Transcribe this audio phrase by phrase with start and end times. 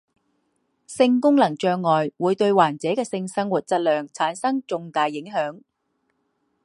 [0.87, 5.61] 性功能障碍会对患者的性生活质量产生重大影响。